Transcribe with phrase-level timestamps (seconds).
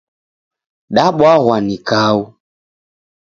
[0.95, 2.17] Dabwaghwa ni kau.